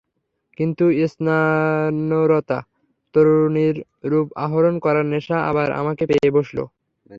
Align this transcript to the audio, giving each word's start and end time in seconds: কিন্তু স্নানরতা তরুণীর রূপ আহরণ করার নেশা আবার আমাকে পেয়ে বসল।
কিন্তু 0.57 0.83
স্নানরতা 1.07 2.59
তরুণীর 3.15 3.75
রূপ 4.03 4.27
আহরণ 4.45 4.75
করার 4.85 5.05
নেশা 5.13 5.37
আবার 5.49 5.67
আমাকে 5.81 6.03
পেয়ে 6.09 6.29
বসল। 6.37 6.57